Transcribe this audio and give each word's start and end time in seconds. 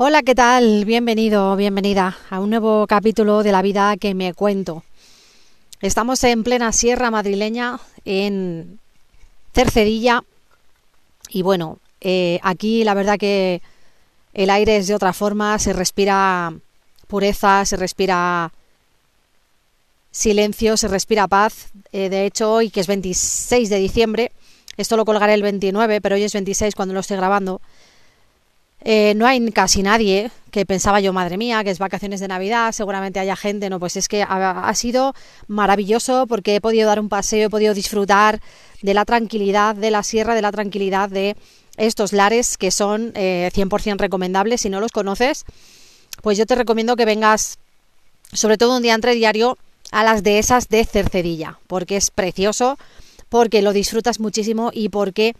Hola, 0.00 0.22
¿qué 0.22 0.36
tal? 0.36 0.84
Bienvenido, 0.84 1.56
bienvenida 1.56 2.16
a 2.30 2.38
un 2.38 2.50
nuevo 2.50 2.86
capítulo 2.86 3.42
de 3.42 3.50
la 3.50 3.62
vida 3.62 3.96
que 3.96 4.14
me 4.14 4.32
cuento. 4.32 4.84
Estamos 5.80 6.22
en 6.22 6.44
plena 6.44 6.70
sierra 6.70 7.10
madrileña, 7.10 7.80
en 8.04 8.78
Cercedilla, 9.52 10.22
y 11.30 11.42
bueno, 11.42 11.80
eh, 12.00 12.38
aquí 12.44 12.84
la 12.84 12.94
verdad 12.94 13.18
que 13.18 13.60
el 14.34 14.50
aire 14.50 14.76
es 14.76 14.86
de 14.86 14.94
otra 14.94 15.12
forma, 15.12 15.58
se 15.58 15.72
respira 15.72 16.54
pureza, 17.08 17.64
se 17.64 17.76
respira 17.76 18.52
silencio, 20.12 20.76
se 20.76 20.86
respira 20.86 21.26
paz. 21.26 21.72
Eh, 21.90 22.08
de 22.08 22.24
hecho, 22.24 22.52
hoy 22.52 22.70
que 22.70 22.78
es 22.78 22.86
26 22.86 23.68
de 23.68 23.78
diciembre, 23.80 24.30
esto 24.76 24.96
lo 24.96 25.04
colgaré 25.04 25.34
el 25.34 25.42
29, 25.42 26.00
pero 26.00 26.14
hoy 26.14 26.22
es 26.22 26.34
26 26.34 26.76
cuando 26.76 26.94
lo 26.94 27.00
estoy 27.00 27.16
grabando. 27.16 27.60
Eh, 28.80 29.14
no 29.16 29.26
hay 29.26 29.44
casi 29.50 29.82
nadie 29.82 30.30
que 30.50 30.64
pensaba 30.64 31.00
yo, 31.00 31.12
madre 31.12 31.36
mía, 31.36 31.62
que 31.64 31.70
es 31.70 31.78
vacaciones 31.78 32.20
de 32.20 32.28
Navidad, 32.28 32.72
seguramente 32.72 33.18
haya 33.18 33.36
gente, 33.36 33.68
no, 33.68 33.80
pues 33.80 33.96
es 33.96 34.08
que 34.08 34.24
ha, 34.26 34.72
sido 34.74 35.14
maravilloso 35.46 36.26
porque 36.26 36.56
he 36.56 36.60
podido 36.60 36.86
dar 36.86 37.00
un 37.00 37.08
paseo, 37.08 37.46
he 37.46 37.50
podido 37.50 37.74
disfrutar 37.74 38.40
de 38.80 38.94
la 38.94 39.04
tranquilidad 39.04 39.74
de 39.74 39.90
la 39.90 40.02
sierra, 40.02 40.34
de 40.34 40.42
la 40.42 40.52
tranquilidad 40.52 41.10
de 41.10 41.36
estos 41.76 42.12
lares 42.12 42.56
que 42.56 42.70
son 42.70 43.12
100% 43.14 43.92
eh, 43.92 43.94
recomendables. 43.98 44.60
Si 44.60 44.70
no 44.70 44.80
los 44.80 44.92
conoces, 44.92 45.44
pues 46.22 46.38
yo 46.38 46.46
te 46.46 46.54
recomiendo 46.54 46.96
que 46.96 47.04
vengas, 47.04 47.58
sobre 48.32 48.58
todo 48.58 48.76
un 48.76 48.82
día 48.82 48.94
entre 48.94 49.14
diario, 49.14 49.58
a 49.90 50.04
las 50.04 50.22
dehesas 50.22 50.68
de 50.68 50.84
Cercedilla, 50.84 51.58
porque 51.66 51.96
es 51.96 52.10
precioso, 52.10 52.78
porque 53.28 53.62
lo 53.62 53.72
disfrutas 53.72 54.20
muchísimo 54.20 54.70
y 54.72 54.88
porque 54.88 55.34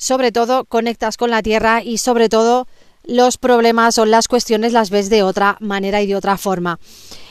sobre 0.00 0.32
todo 0.32 0.64
conectas 0.64 1.18
con 1.18 1.30
la 1.30 1.42
tierra 1.42 1.82
y 1.82 1.98
sobre 1.98 2.30
todo 2.30 2.66
los 3.04 3.36
problemas 3.36 3.98
o 3.98 4.06
las 4.06 4.28
cuestiones 4.28 4.72
las 4.72 4.88
ves 4.88 5.10
de 5.10 5.22
otra 5.22 5.58
manera 5.60 6.00
y 6.00 6.06
de 6.06 6.16
otra 6.16 6.38
forma. 6.38 6.80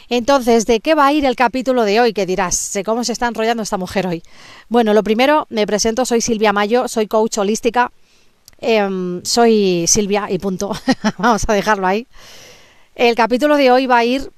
Entonces, 0.08 0.68
¿de 0.68 0.80
qué 0.80 0.94
va 0.94 1.08
a 1.08 1.14
ir 1.14 1.26
el 1.26 1.36
capítulo 1.36 1.84
de 1.84 2.00
hoy? 2.00 2.14
Que 2.14 2.28
dirás, 2.28 2.56
sé 2.56 2.84
cómo 2.84 3.04
se 3.04 3.12
está 3.12 3.28
enrollando 3.28 3.64
esta 3.64 3.78
mujer 3.78 4.06
hoy. 4.06 4.22
Bueno, 4.68 4.94
lo 4.94 5.04
primero, 5.04 5.48
me 5.50 5.66
presento, 5.66 6.06
soy 6.06 6.22
Silvia 6.22 6.54
Mayo, 6.54 6.88
soy 6.88 7.08
coach 7.08 7.40
holística, 7.40 7.92
em, 8.62 9.24
soy 9.24 9.86
Silvia 9.88 10.28
y 10.30 10.38
punto. 10.38 10.72
Vamos 11.18 11.46
a 11.48 11.54
dejarlo 11.54 11.88
ahí. 11.88 12.06
El 12.94 13.16
capítulo 13.16 13.58
de 13.58 13.72
hoy 13.72 13.88
va 13.88 13.98
a 13.98 14.06
ir 14.06 14.32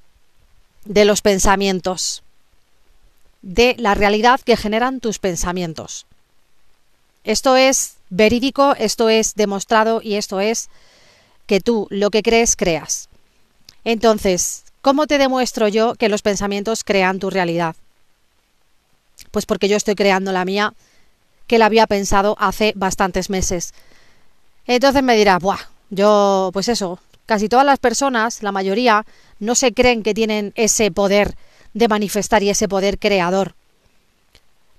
de 0.86 1.04
los 1.04 1.22
pensamientos, 1.22 2.24
de 3.42 3.76
la 3.78 3.94
realidad 3.94 4.40
que 4.40 4.56
generan 4.56 5.02
tus 5.02 5.20
pensamientos. 5.20 6.06
Esto 7.24 7.56
es 7.56 7.96
verídico, 8.10 8.76
esto 8.78 9.10
es 9.10 9.36
demostrado 9.36 10.02
y 10.04 10.16
esto 10.16 10.40
es 10.40 10.70
que 11.46 11.60
tú 11.60 11.88
lo 11.90 12.10
que 12.10 12.24
crees, 12.24 12.56
creas. 12.56 13.10
Entonces, 13.84 14.64
¿cómo 14.82 15.08
te 15.08 15.18
demuestro 15.18 15.68
yo 15.68 15.96
que 15.96 16.10
los 16.10 16.22
pensamientos 16.22 16.84
crean 16.84 17.20
tu 17.20 17.30
realidad? 17.30 17.76
Pues 19.32 19.46
porque 19.46 19.68
yo 19.68 19.78
estoy 19.78 19.96
creando 19.96 20.32
la 20.32 20.46
mía, 20.46 20.74
que 21.48 21.58
la 21.58 21.66
había 21.66 21.88
pensado 21.88 22.36
hace 22.40 22.74
bastantes 22.76 23.30
meses. 23.30 23.74
Entonces 24.66 25.04
me 25.04 25.16
dirá, 25.16 25.38
Buah, 25.40 25.60
yo, 25.90 26.50
pues 26.54 26.70
eso, 26.70 27.00
casi 27.26 27.50
todas 27.50 27.66
las 27.66 27.80
personas, 27.80 28.44
la 28.44 28.52
mayoría, 28.52 29.06
no 29.40 29.56
se 29.56 29.74
creen 29.74 30.04
que 30.04 30.14
tienen 30.14 30.54
ese 30.56 30.92
poder 30.92 31.36
de 31.74 31.88
manifestar 31.88 32.44
y 32.44 32.50
ese 32.50 32.68
poder 32.68 33.00
creador. 33.00 33.56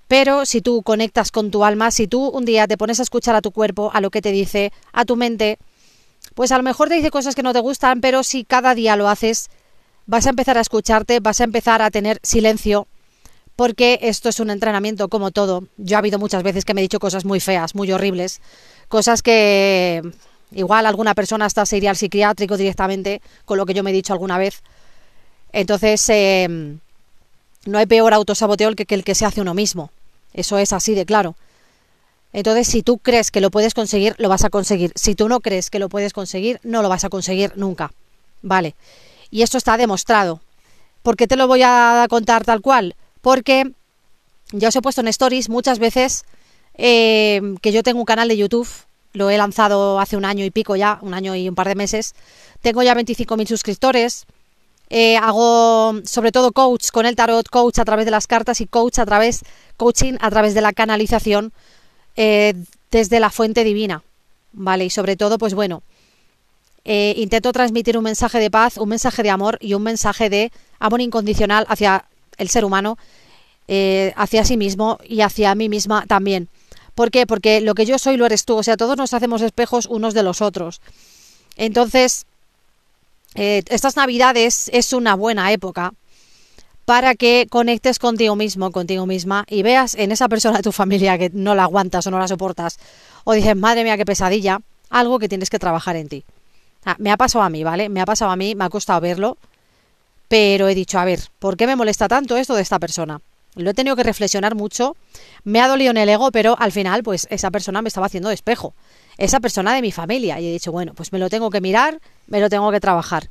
Pero 0.07 0.45
si 0.45 0.61
tú 0.61 0.83
conectas 0.83 1.31
con 1.31 1.51
tu 1.51 1.63
alma, 1.63 1.91
si 1.91 2.07
tú 2.07 2.27
un 2.27 2.45
día 2.45 2.67
te 2.67 2.77
pones 2.77 2.99
a 2.99 3.03
escuchar 3.03 3.35
a 3.35 3.41
tu 3.41 3.51
cuerpo, 3.51 3.91
a 3.93 4.01
lo 4.01 4.11
que 4.11 4.21
te 4.21 4.31
dice, 4.31 4.71
a 4.91 5.05
tu 5.05 5.15
mente, 5.15 5.57
pues 6.35 6.51
a 6.51 6.57
lo 6.57 6.63
mejor 6.63 6.89
te 6.89 6.95
dice 6.95 7.09
cosas 7.09 7.35
que 7.35 7.43
no 7.43 7.53
te 7.53 7.59
gustan, 7.59 8.01
pero 8.01 8.23
si 8.23 8.43
cada 8.43 8.75
día 8.75 8.95
lo 8.95 9.07
haces, 9.07 9.49
vas 10.05 10.25
a 10.27 10.29
empezar 10.29 10.57
a 10.57 10.61
escucharte, 10.61 11.19
vas 11.19 11.41
a 11.41 11.45
empezar 11.45 11.81
a 11.81 11.91
tener 11.91 12.19
silencio, 12.23 12.87
porque 13.55 13.99
esto 14.01 14.29
es 14.29 14.39
un 14.39 14.49
entrenamiento 14.49 15.07
como 15.09 15.31
todo. 15.31 15.67
Yo 15.77 15.97
ha 15.97 15.99
habido 15.99 16.19
muchas 16.19 16.43
veces 16.43 16.65
que 16.65 16.73
me 16.73 16.81
he 16.81 16.83
dicho 16.83 16.99
cosas 16.99 17.25
muy 17.25 17.39
feas, 17.39 17.75
muy 17.75 17.91
horribles, 17.91 18.41
cosas 18.87 19.21
que 19.21 20.01
igual 20.51 20.85
alguna 20.85 21.15
persona 21.15 21.45
hasta 21.45 21.65
se 21.65 21.77
iría 21.77 21.89
al 21.89 21.97
psiquiátrico 21.97 22.57
directamente 22.57 23.21
con 23.45 23.57
lo 23.57 23.65
que 23.65 23.73
yo 23.73 23.83
me 23.83 23.91
he 23.91 23.93
dicho 23.93 24.13
alguna 24.13 24.37
vez. 24.37 24.61
Entonces, 25.51 26.07
eh, 26.09 26.77
no 27.65 27.77
hay 27.77 27.85
peor 27.85 28.13
autosaboteo 28.13 28.73
que 28.75 28.85
el 28.95 29.03
que 29.03 29.15
se 29.15 29.25
hace 29.25 29.41
uno 29.41 29.53
mismo. 29.53 29.91
Eso 30.33 30.57
es 30.57 30.73
así 30.73 30.95
de 30.95 31.05
claro. 31.05 31.35
Entonces, 32.33 32.67
si 32.67 32.81
tú 32.81 32.97
crees 32.97 33.29
que 33.29 33.41
lo 33.41 33.51
puedes 33.51 33.75
conseguir, 33.75 34.15
lo 34.17 34.27
vas 34.27 34.43
a 34.43 34.49
conseguir. 34.49 34.91
Si 34.95 35.13
tú 35.13 35.29
no 35.29 35.39
crees 35.39 35.69
que 35.69 35.79
lo 35.79 35.87
puedes 35.87 36.13
conseguir, 36.13 36.59
no 36.63 36.81
lo 36.81 36.89
vas 36.89 37.03
a 37.03 37.09
conseguir 37.09 37.53
nunca. 37.55 37.91
Vale. 38.41 38.75
Y 39.29 39.43
esto 39.43 39.57
está 39.57 39.77
demostrado. 39.77 40.41
¿Por 41.03 41.15
qué 41.15 41.27
te 41.27 41.35
lo 41.35 41.47
voy 41.47 41.61
a 41.63 42.07
contar 42.09 42.43
tal 42.43 42.61
cual? 42.61 42.95
Porque 43.21 43.71
ya 44.51 44.69
os 44.69 44.75
he 44.75 44.81
puesto 44.81 45.01
en 45.01 45.07
stories 45.09 45.49
muchas 45.49 45.77
veces 45.77 46.25
eh, 46.75 47.41
que 47.61 47.71
yo 47.71 47.83
tengo 47.83 47.99
un 47.99 48.05
canal 48.05 48.27
de 48.27 48.37
YouTube. 48.37 48.67
Lo 49.13 49.29
he 49.29 49.37
lanzado 49.37 49.99
hace 49.99 50.17
un 50.17 50.25
año 50.25 50.43
y 50.43 50.49
pico 50.49 50.75
ya, 50.75 50.97
un 51.01 51.13
año 51.13 51.35
y 51.35 51.47
un 51.47 51.53
par 51.53 51.67
de 51.67 51.75
meses. 51.75 52.15
Tengo 52.61 52.81
ya 52.81 52.95
25.000 52.95 53.47
suscriptores. 53.47 54.25
Eh, 54.95 55.17
hago 55.17 56.01
sobre 56.03 56.31
todo 56.31 56.51
coach 56.51 56.91
con 56.91 57.07
el 57.07 57.15
tarot, 57.15 57.49
coach 57.49 57.79
a 57.79 57.83
través 57.83 58.05
de 58.05 58.11
las 58.11 58.27
cartas 58.27 58.61
y 58.61 58.67
coach 58.67 58.99
a 58.99 59.05
través, 59.07 59.41
coaching 59.75 60.17
a 60.21 60.29
través 60.29 60.53
de 60.53 60.61
la 60.61 60.71
canalización 60.71 61.51
eh, 62.15 62.53
desde 62.91 63.19
la 63.19 63.31
fuente 63.31 63.63
divina, 63.63 64.03
¿vale? 64.51 64.85
Y 64.85 64.91
sobre 64.91 65.15
todo, 65.15 65.39
pues 65.39 65.55
bueno, 65.55 65.81
eh, 66.85 67.15
intento 67.17 67.51
transmitir 67.51 67.97
un 67.97 68.03
mensaje 68.03 68.37
de 68.37 68.51
paz, 68.51 68.77
un 68.77 68.89
mensaje 68.89 69.23
de 69.23 69.31
amor 69.31 69.57
y 69.61 69.73
un 69.73 69.81
mensaje 69.81 70.29
de 70.29 70.51
amor 70.77 71.01
incondicional 71.01 71.65
hacia 71.69 72.05
el 72.37 72.49
ser 72.49 72.63
humano, 72.63 72.99
hacia 74.15 74.45
sí 74.45 74.57
mismo 74.57 74.99
y 75.09 75.21
hacia 75.21 75.55
mí 75.55 75.69
misma 75.69 76.05
también. 76.05 76.49
¿Por 76.93 77.09
qué? 77.09 77.25
Porque 77.25 77.61
lo 77.61 77.73
que 77.73 77.87
yo 77.87 77.97
soy 77.97 78.15
lo 78.15 78.27
eres 78.27 78.45
tú, 78.45 78.57
o 78.57 78.61
sea, 78.61 78.77
todos 78.77 78.95
nos 78.95 79.15
hacemos 79.15 79.41
espejos 79.41 79.87
unos 79.87 80.13
de 80.13 80.21
los 80.21 80.43
otros. 80.43 80.81
Entonces, 81.55 82.27
estas 83.35 83.95
navidades 83.95 84.69
es 84.73 84.93
una 84.93 85.15
buena 85.15 85.51
época 85.51 85.93
para 86.85 87.15
que 87.15 87.47
conectes 87.49 87.99
contigo 87.99 88.35
mismo, 88.35 88.71
contigo 88.71 89.05
misma 89.05 89.45
y 89.49 89.63
veas 89.63 89.95
en 89.95 90.11
esa 90.11 90.27
persona 90.27 90.57
de 90.57 90.63
tu 90.63 90.71
familia 90.71 91.17
que 91.17 91.31
no 91.33 91.55
la 91.55 91.63
aguantas 91.63 92.05
o 92.07 92.11
no 92.11 92.19
la 92.19 92.27
soportas 92.27 92.77
o 93.23 93.33
dices, 93.33 93.55
madre 93.55 93.83
mía, 93.83 93.97
qué 93.97 94.05
pesadilla, 94.05 94.59
algo 94.89 95.19
que 95.19 95.29
tienes 95.29 95.49
que 95.49 95.59
trabajar 95.59 95.95
en 95.95 96.09
ti. 96.09 96.25
Me 96.97 97.11
ha 97.11 97.17
pasado 97.17 97.43
a 97.43 97.49
mí, 97.49 97.63
¿vale? 97.63 97.87
Me 97.87 98.01
ha 98.01 98.05
pasado 98.05 98.31
a 98.31 98.35
mí, 98.35 98.55
me 98.55 98.65
ha 98.65 98.69
costado 98.69 98.99
verlo, 98.99 99.37
pero 100.27 100.67
he 100.67 100.75
dicho, 100.75 100.99
a 100.99 101.05
ver, 101.05 101.21
¿por 101.39 101.55
qué 101.55 101.67
me 101.67 101.77
molesta 101.77 102.09
tanto 102.09 102.35
esto 102.35 102.55
de 102.55 102.61
esta 102.61 102.79
persona? 102.79 103.21
Lo 103.55 103.69
he 103.69 103.73
tenido 103.73 103.95
que 103.95 104.03
reflexionar 104.03 104.55
mucho, 104.55 104.95
me 105.43 105.61
ha 105.61 105.67
dolido 105.67 105.91
en 105.91 105.97
el 105.97 106.09
ego, 106.09 106.31
pero 106.31 106.55
al 106.59 106.71
final, 106.71 107.03
pues 107.03 107.27
esa 107.29 107.51
persona 107.51 107.81
me 107.81 107.87
estaba 107.87 108.07
haciendo 108.07 108.29
de 108.29 108.35
espejo, 108.35 108.73
esa 109.17 109.39
persona 109.39 109.73
de 109.73 109.81
mi 109.81 109.91
familia, 109.91 110.39
y 110.39 110.47
he 110.47 110.51
dicho, 110.51 110.71
bueno, 110.71 110.93
pues 110.95 111.13
me 111.13 111.19
lo 111.19 111.29
tengo 111.29 111.49
que 111.49 111.61
mirar, 111.61 111.99
me 112.27 112.39
lo 112.39 112.49
tengo 112.49 112.71
que 112.71 112.79
trabajar 112.79 113.29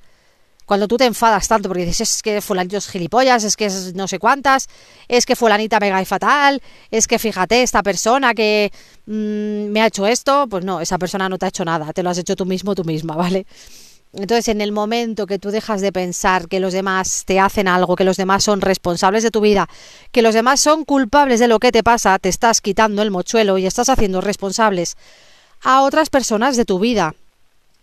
cuando 0.65 0.89
tú 0.89 0.97
te 0.97 1.05
enfadas 1.05 1.49
tanto 1.49 1.69
porque 1.69 1.85
dices 1.85 2.15
es 2.17 2.23
que 2.23 2.41
fulanito 2.41 2.77
es 2.77 2.89
gilipollas, 2.89 3.45
es 3.45 3.57
que 3.57 3.67
es 3.67 3.95
no 3.95 4.09
sé 4.09 4.19
cuántas, 4.19 4.69
es 5.09 5.27
que 5.27 5.37
fulanita 5.37 5.81
me 5.81 5.91
cae 5.91 6.05
fatal, 6.05 6.63
es 6.91 7.07
que 7.07 7.19
fíjate, 7.19 7.63
esta 7.63 7.83
persona 7.83 8.33
que 8.35 8.73
mm, 9.07 9.71
me 9.71 9.83
ha 9.83 9.87
hecho 9.87 10.07
esto, 10.07 10.47
pues 10.49 10.65
no, 10.65 10.81
esa 10.81 10.99
persona 10.99 11.29
no 11.29 11.39
te 11.39 11.47
ha 11.47 11.49
hecho 11.49 11.65
nada, 11.65 11.93
te 11.93 12.03
lo 12.03 12.11
has 12.11 12.19
hecho 12.19 12.37
tú 12.37 12.47
mismo, 12.47 12.75
tú 12.75 12.85
misma, 12.85 13.17
¿vale? 13.17 13.47
Entonces, 14.15 14.49
en 14.49 14.61
el 14.61 14.73
momento 14.73 15.27
que 15.27 15.39
tú 15.39 15.51
dejas 15.51 15.81
de 15.81 15.91
pensar 15.91 16.49
que 16.49 16.61
los 16.61 16.75
demás 16.75 17.25
te 17.25 17.41
hacen 17.41 17.67
algo, 17.67 17.97
que 17.97 18.05
los 18.05 18.19
demás 18.19 18.45
son 18.45 18.61
responsables 18.61 19.23
de 19.23 19.31
tu 19.31 19.41
vida, 19.41 19.69
que 20.11 20.21
los 20.21 20.35
demás 20.35 20.61
son 20.61 20.85
culpables 20.85 21.41
de 21.41 21.49
lo 21.49 21.59
que 21.59 21.73
te 21.73 21.83
pasa, 21.83 22.19
te 22.19 22.29
estás 22.29 22.61
quitando 22.61 23.01
el 23.01 23.11
mochuelo 23.11 23.57
y 23.57 23.65
estás 23.65 23.89
haciendo 23.89 24.21
responsables 24.21 24.97
a 25.63 25.83
otras 25.83 26.11
personas 26.11 26.57
de 26.57 26.67
tu 26.67 26.79
vida. 26.79 27.15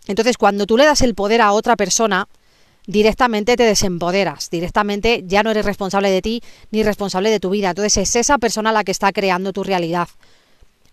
Entonces, 0.08 0.38
cuando 0.38 0.68
tú 0.68 0.78
le 0.78 0.86
das 0.86 1.02
el 1.02 1.16
poder 1.16 1.42
a 1.42 1.52
otra 1.52 1.76
persona, 1.76 2.28
directamente 2.86 3.56
te 3.56 3.64
desempoderas, 3.64 4.50
directamente 4.50 5.24
ya 5.26 5.44
no 5.44 5.52
eres 5.52 5.66
responsable 5.66 6.10
de 6.10 6.22
ti 6.22 6.42
ni 6.72 6.84
responsable 6.84 7.30
de 7.30 7.40
tu 7.40 7.52
vida. 7.52 7.70
Entonces 7.70 7.98
es 7.98 8.16
esa 8.16 8.38
persona 8.38 8.72
la 8.72 8.84
que 8.84 8.92
está 8.92 9.12
creando 9.12 9.54
tu 9.54 9.64
realidad. 9.64 10.08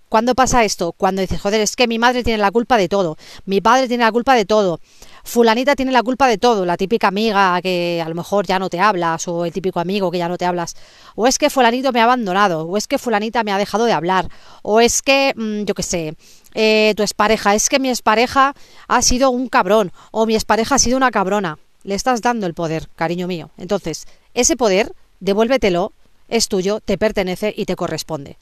¿Cuándo 0.08 0.37
pasa 0.37 0.64
esto? 0.64 0.93
Cuando 0.93 1.20
dices, 1.20 1.41
joder, 1.41 1.61
es 1.61 1.75
que 1.75 1.88
mi 1.88 1.99
madre 1.99 2.23
tiene 2.23 2.38
la 2.38 2.53
culpa 2.53 2.76
de 2.76 2.88
todo, 2.88 3.17
mi 3.44 3.61
padre 3.61 3.88
tiene 3.88 4.05
la 4.05 4.12
culpa 4.12 4.35
de 4.35 4.44
todo, 4.44 4.79
fulanita 5.25 5.75
tiene 5.75 5.91
la 5.91 6.05
culpa 6.05 6.29
de 6.29 6.38
todo, 6.38 6.64
la 6.64 6.76
típica 6.76 7.08
amiga 7.08 7.61
que 7.61 8.00
a 8.05 8.08
lo 8.08 8.14
mejor 8.14 8.47
ya 8.47 8.61
no 8.61 8.70
te 8.70 8.79
hablas, 8.79 9.26
o 9.26 9.44
el 9.44 9.53
típico 9.53 9.81
amigo 9.81 10.12
que 10.12 10.19
ya 10.19 10.29
no 10.29 10.38
te 10.38 10.44
hablas, 10.44 10.76
o 11.17 11.26
es 11.26 11.38
que 11.38 11.50
fulanito 11.50 11.91
me 11.91 12.00
ha 12.00 12.05
abandonado, 12.05 12.62
o 12.62 12.76
es 12.76 12.87
que 12.87 12.99
fulanita 12.99 13.43
me 13.43 13.50
ha 13.50 13.58
dejado 13.58 13.85
de 13.85 13.93
hablar, 13.93 14.29
o 14.62 14.81
es 14.81 15.03
que, 15.03 15.35
mm, 15.37 15.64
yo 15.64 15.75
qué 15.75 15.82
sé, 15.82 16.17
eh, 16.55 16.94
tu 16.97 17.03
expareja, 17.03 17.56
es 17.56 17.69
que 17.69 17.81
mi 17.81 17.88
expareja 17.88 18.55
ha 18.87 19.03
sido 19.03 19.31
un 19.31 19.49
cabrón, 19.49 19.91
o 20.12 20.25
mi 20.25 20.37
expareja 20.37 20.76
ha 20.76 20.79
sido 20.79 20.97
una 20.97 21.11
cabrona. 21.11 21.58
Le 21.82 21.94
estás 21.94 22.23
dando 22.23 22.47
el 22.47 22.55
poder, 22.55 22.88
cariño 22.97 23.26
mío. 23.26 23.50
Entonces, 23.58 24.06
ese 24.35 24.56
poder, 24.56 24.93
devuélvetelo, 25.20 25.93
es 26.29 26.49
tuyo, 26.49 26.81
te 26.81 26.97
pertenece 26.97 27.53
y 27.56 27.64
te 27.67 27.76
corresponde. 27.76 28.38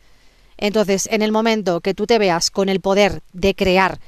Entonces, 0.56 1.08
en 1.10 1.22
el 1.22 1.32
momento 1.32 1.80
que 1.80 1.94
tú 1.94 2.06
te 2.06 2.18
veas 2.18 2.50
con 2.50 2.68
el 2.68 2.80
poder 2.80 3.22
de 3.32 3.54
crear 3.54 3.98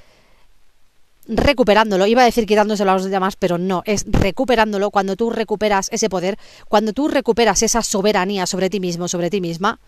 recuperándolo. 1.28 2.06
Iba 2.06 2.22
a 2.22 2.26
decir 2.26 2.46
quitándoselo 2.46 2.90
a 2.90 2.94
los 2.94 3.04
demás, 3.04 3.36
pero 3.36 3.58
no, 3.58 3.82
es 3.84 4.04
recuperándolo. 4.08 4.90
Cuando 4.90 5.16
tú 5.16 5.30
recuperas 5.30 5.88
ese 5.92 6.08
poder, 6.08 6.38
cuando 6.68 6.92
tú 6.92 7.08
recuperas 7.08 7.62
esa 7.62 7.82
soberanía 7.82 8.46
sobre 8.46 8.70
ti 8.70 8.80
mismo, 8.80 9.08
sobre 9.08 9.30
ti 9.30 9.40
misma, 9.40 9.78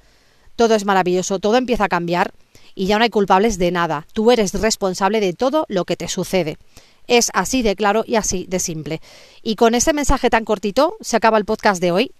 todo 0.57 0.75
es 0.75 0.85
maravilloso, 0.85 1.39
todo 1.39 1.57
empieza 1.57 1.85
a 1.85 1.89
cambiar 1.89 2.33
y 2.75 2.87
ya 2.87 2.99
no 2.99 3.05
hay 3.05 3.11
culpables 3.11 3.59
de 3.59 3.71
nada. 3.71 4.07
Tú 4.13 4.31
eres 4.31 4.55
responsable 4.55 5.21
de 5.21 5.33
todo 5.33 5.65
lo 5.69 5.85
que 5.85 5.97
te 5.97 6.09
sucede. 6.09 6.59
Es 7.07 7.31
así 7.33 7.63
de 7.63 7.75
claro 7.75 8.05
y 8.07 8.17
así 8.17 8.47
de 8.49 8.59
simple. 8.59 9.01
Y 9.43 9.57
con 9.57 9.75
este 9.75 9.93
mensaje 9.93 10.31
tan 10.31 10.45
cortito 10.45 10.97
se 11.01 11.17
acaba 11.17 11.39
el 11.39 11.45
podcast 11.45 11.81
de 11.81 11.93
hoy, 11.93 12.13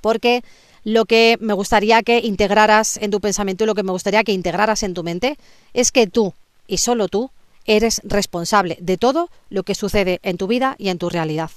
porque 0.00 0.42
lo 0.84 1.04
que 1.04 1.36
me 1.40 1.54
gustaría 1.54 2.02
que 2.02 2.18
integraras 2.18 2.96
en 2.96 3.10
tu 3.10 3.20
pensamiento 3.20 3.64
y 3.64 3.66
lo 3.66 3.74
que 3.74 3.82
me 3.82 3.92
gustaría 3.92 4.24
que 4.24 4.32
integraras 4.32 4.82
en 4.82 4.94
tu 4.94 5.02
mente 5.02 5.38
es 5.74 5.92
que 5.92 6.06
tú 6.06 6.34
y 6.66 6.78
solo 6.78 7.08
tú 7.08 7.30
eres 7.66 8.00
responsable 8.04 8.78
de 8.80 8.96
todo 8.96 9.30
lo 9.48 9.62
que 9.62 9.74
sucede 9.74 10.20
en 10.22 10.38
tu 10.38 10.46
vida 10.46 10.76
y 10.78 10.88
en 10.88 10.98
tu 10.98 11.08
realidad. 11.10 11.50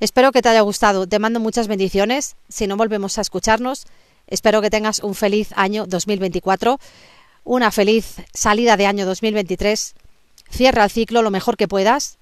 Espero 0.00 0.32
que 0.32 0.42
te 0.42 0.48
haya 0.48 0.60
gustado, 0.60 1.06
te 1.06 1.18
mando 1.18 1.40
muchas 1.40 1.68
bendiciones, 1.68 2.36
si 2.48 2.66
no 2.66 2.76
volvemos 2.76 3.16
a 3.16 3.22
escucharnos, 3.22 3.86
espero 4.26 4.60
que 4.60 4.70
tengas 4.70 5.00
un 5.00 5.14
feliz 5.14 5.50
año 5.56 5.86
2024, 5.86 6.78
una 7.44 7.70
feliz 7.70 8.16
salida 8.32 8.76
de 8.76 8.86
año 8.86 9.06
2023, 9.06 9.94
cierra 10.50 10.84
el 10.84 10.90
ciclo 10.90 11.22
lo 11.22 11.30
mejor 11.30 11.56
que 11.56 11.68
puedas, 11.68 12.18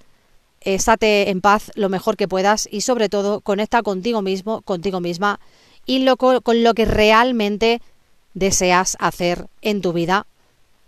estate 0.64 1.30
en 1.30 1.40
paz 1.40 1.70
lo 1.74 1.88
mejor 1.88 2.16
que 2.16 2.28
puedas 2.28 2.68
y 2.70 2.82
sobre 2.82 3.08
todo 3.08 3.40
conecta 3.40 3.82
contigo 3.82 4.22
mismo, 4.22 4.62
contigo 4.62 5.00
misma 5.00 5.40
y 5.86 6.00
lo, 6.00 6.16
con 6.16 6.62
lo 6.62 6.74
que 6.74 6.84
realmente 6.84 7.80
deseas 8.34 8.96
hacer 9.00 9.46
en 9.60 9.82
tu 9.82 9.92
vida, 9.92 10.26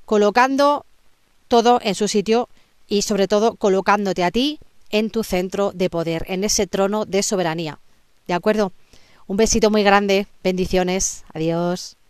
colocando 0.04 0.84
todo 1.48 1.80
en 1.82 1.94
su 1.94 2.08
sitio 2.08 2.48
y 2.88 3.02
sobre 3.02 3.28
todo 3.28 3.56
colocándote 3.56 4.24
a 4.24 4.30
ti 4.30 4.58
en 4.90 5.10
tu 5.10 5.24
centro 5.24 5.72
de 5.72 5.90
poder, 5.90 6.24
en 6.28 6.44
ese 6.44 6.66
trono 6.66 7.04
de 7.04 7.22
soberanía. 7.22 7.78
¿De 8.26 8.34
acuerdo? 8.34 8.72
Un 9.26 9.36
besito 9.36 9.70
muy 9.70 9.82
grande, 9.82 10.26
bendiciones, 10.42 11.24
adiós. 11.32 11.96